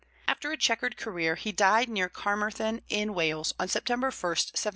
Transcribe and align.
After 0.27 0.51
a 0.51 0.57
chequered 0.57 0.97
career, 0.97 1.35
he 1.35 1.51
died 1.51 1.87
near 1.87 2.09
Carmarthen, 2.09 2.81
in 2.89 3.13
Wales, 3.13 3.53
on 3.59 3.67
September 3.67 4.07
1, 4.07 4.09
1729. 4.09 4.69